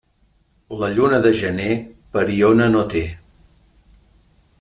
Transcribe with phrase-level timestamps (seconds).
[0.83, 1.75] La lluna de gener,
[2.15, 3.03] pariona no té.